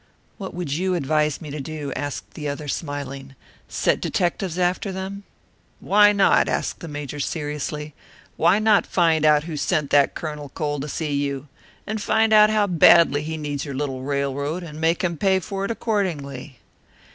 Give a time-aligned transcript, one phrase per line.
[0.39, 3.35] "What would you advise me to do?" asked the other, smiling.
[3.69, 5.25] "Set detectives after them?"
[5.79, 7.93] "Why not?" asked the Major, seriously.
[8.35, 11.49] "Why not find out who sent that Colonel Cole to see you?
[11.85, 15.65] And find out how badly he needs your little railroad, and make him pay for
[15.65, 16.57] it accordingly."